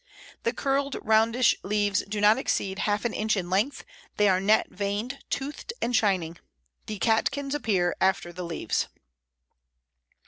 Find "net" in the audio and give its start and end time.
4.39-4.71